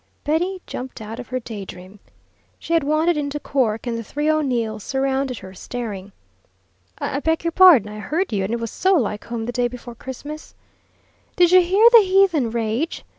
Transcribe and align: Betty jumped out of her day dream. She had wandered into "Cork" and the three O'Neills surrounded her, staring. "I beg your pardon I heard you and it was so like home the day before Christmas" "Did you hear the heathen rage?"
Betty 0.23 0.63
jumped 0.65 0.99
out 0.99 1.19
of 1.19 1.27
her 1.27 1.39
day 1.39 1.63
dream. 1.63 1.99
She 2.57 2.73
had 2.73 2.83
wandered 2.83 3.17
into 3.17 3.39
"Cork" 3.39 3.85
and 3.85 3.95
the 3.95 4.03
three 4.03 4.31
O'Neills 4.31 4.83
surrounded 4.83 5.37
her, 5.37 5.53
staring. 5.53 6.11
"I 6.97 7.19
beg 7.19 7.43
your 7.43 7.51
pardon 7.51 7.89
I 7.91 7.99
heard 7.99 8.33
you 8.33 8.43
and 8.43 8.51
it 8.51 8.59
was 8.59 8.71
so 8.71 8.95
like 8.95 9.25
home 9.25 9.45
the 9.45 9.51
day 9.51 9.67
before 9.67 9.93
Christmas" 9.93 10.55
"Did 11.37 11.51
you 11.51 11.61
hear 11.61 11.87
the 11.91 12.01
heathen 12.01 12.49
rage?" 12.49 13.05